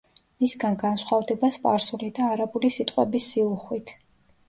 მისგან 0.43 0.77
განსხვავდება 0.83 1.51
სპარსული 1.59 2.11
და 2.19 2.33
არაბული 2.33 2.75
სიტყვების 2.81 3.33
სიუხვით. 3.37 3.99